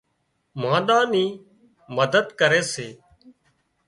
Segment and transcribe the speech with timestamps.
[0.61, 1.25] مانۮان نِي
[1.95, 2.87] مدد ڪري سي